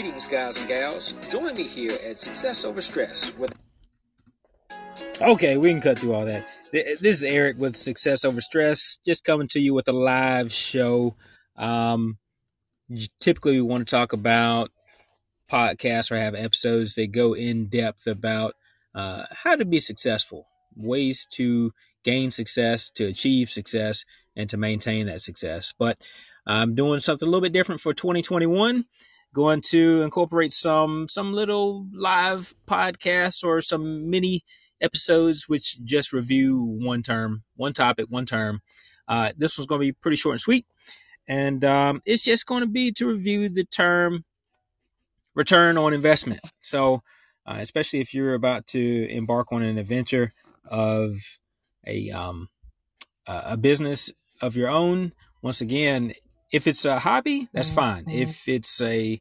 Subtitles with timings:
[0.00, 1.12] Greetings, guys and gals.
[1.30, 3.36] Join me here at Success Over Stress.
[3.36, 3.52] With
[5.20, 6.48] okay, we can cut through all that.
[6.72, 11.16] This is Eric with Success Over Stress, just coming to you with a live show.
[11.54, 12.16] Um,
[13.20, 14.70] typically, we want to talk about
[15.52, 18.54] podcasts or have episodes that go in depth about
[18.94, 25.08] uh, how to be successful, ways to gain success, to achieve success, and to maintain
[25.08, 25.74] that success.
[25.78, 25.98] But
[26.46, 28.86] I'm doing something a little bit different for 2021.
[29.32, 34.42] Going to incorporate some some little live podcasts or some mini
[34.80, 38.60] episodes which just review one term, one topic, one term.
[39.06, 40.66] Uh, this one's going to be pretty short and sweet,
[41.28, 44.24] and um, it's just going to be to review the term
[45.34, 46.40] return on investment.
[46.60, 47.02] So,
[47.46, 50.32] uh, especially if you're about to embark on an adventure
[50.64, 51.14] of
[51.86, 52.48] a um,
[53.26, 54.10] a business
[54.42, 56.12] of your own, once again,
[56.52, 58.04] if it's a hobby, that's fine.
[58.04, 58.22] Mm-hmm.
[58.22, 59.20] If it's a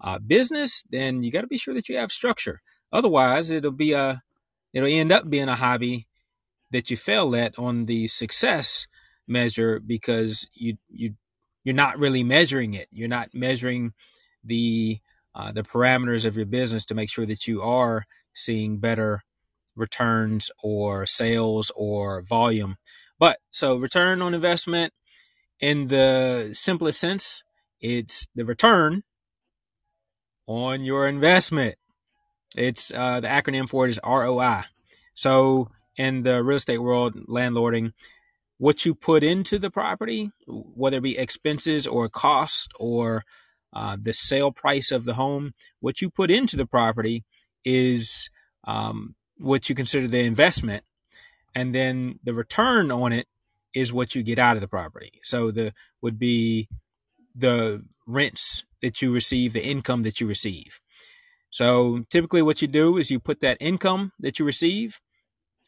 [0.00, 2.60] uh, business, then you got to be sure that you have structure.
[2.92, 4.22] Otherwise, it'll be a
[4.72, 6.06] it'll end up being a hobby
[6.70, 8.86] that you fail at on the success
[9.26, 11.14] measure because you you
[11.64, 12.88] you're not really measuring it.
[12.90, 13.92] You're not measuring
[14.44, 14.98] the
[15.34, 19.22] uh, the parameters of your business to make sure that you are seeing better
[19.76, 22.76] returns or sales or volume.
[23.18, 24.92] But so return on investment
[25.60, 27.42] in the simplest sense,
[27.80, 29.02] it's the return
[30.46, 31.76] on your investment.
[32.56, 34.62] It's uh, the acronym for it is ROI.
[35.14, 37.92] So in the real estate world, landlording,
[38.58, 43.24] what you put into the property, whether it be expenses or cost or
[43.72, 47.24] uh, the sale price of the home, what you put into the property
[47.64, 48.30] is
[48.64, 50.82] um, what you consider the investment,
[51.54, 53.26] and then the return on it
[53.74, 55.20] is what you get out of the property.
[55.22, 56.68] So the would be
[57.34, 60.80] the rents that you receive, the income that you receive.
[61.50, 65.00] So typically what you do is you put that income that you receive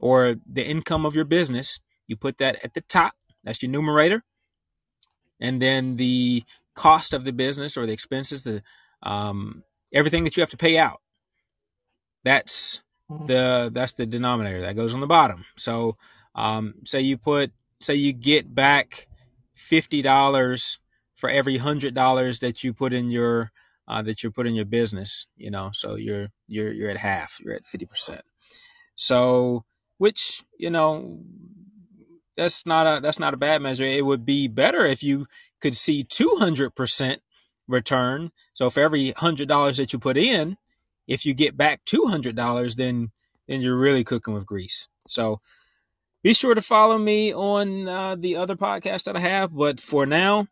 [0.00, 3.14] or the income of your business, you put that at the top.
[3.44, 4.22] That's your numerator.
[5.40, 6.42] And then the
[6.74, 8.62] cost of the business or the expenses, the
[9.02, 11.00] um, everything that you have to pay out.
[12.24, 12.80] That's
[13.26, 15.44] the that's the denominator that goes on the bottom.
[15.56, 15.96] So
[16.34, 19.08] um, say you put say you get back
[19.54, 20.78] fifty dollars
[21.14, 23.50] for every hundred dollars that you put in your
[23.86, 25.26] uh, that you put in your business.
[25.36, 27.38] You know, so you're you're you're at half.
[27.40, 28.22] You're at fifty percent.
[28.96, 29.64] So
[29.98, 31.20] which you know
[32.36, 33.84] that's not a that's not a bad measure.
[33.84, 35.26] It would be better if you
[35.60, 37.20] could see two hundred percent
[37.66, 38.30] return.
[38.54, 40.56] So for every hundred dollars that you put in,
[41.06, 43.10] if you get back two hundred dollars, then
[43.48, 44.88] then you're really cooking with grease.
[45.06, 45.40] So
[46.22, 49.54] be sure to follow me on uh, the other podcast that I have.
[49.54, 50.48] But for now,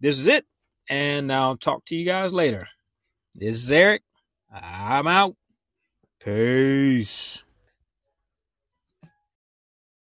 [0.00, 0.44] this is it.
[0.90, 2.66] And I'll talk to you guys later.
[3.34, 4.02] This is Eric.
[4.52, 5.36] I'm out.
[6.20, 7.43] Peace.